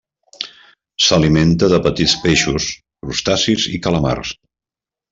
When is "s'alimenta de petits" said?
1.07-2.17